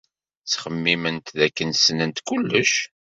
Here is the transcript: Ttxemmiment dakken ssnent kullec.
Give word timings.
Ttxemmiment 0.43 1.27
dakken 1.39 1.69
ssnent 1.77 2.17
kullec. 2.27 2.73